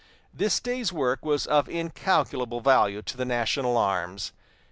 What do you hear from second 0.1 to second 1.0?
This day's